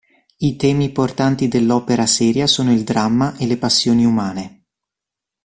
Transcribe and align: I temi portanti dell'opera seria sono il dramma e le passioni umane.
I 0.37 0.55
temi 0.55 0.89
portanti 0.89 1.47
dell'opera 1.47 2.07
seria 2.07 2.47
sono 2.47 2.73
il 2.73 2.83
dramma 2.83 3.35
e 3.37 3.45
le 3.45 3.57
passioni 3.57 4.03
umane. 4.03 4.63